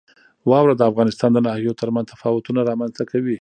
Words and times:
واوره 0.49 0.73
د 0.77 0.81
افغانستان 0.91 1.29
د 1.33 1.39
ناحیو 1.47 1.77
ترمنځ 1.81 2.05
تفاوتونه 2.13 2.59
رامنځته 2.69 3.03
کوي. 3.11 3.29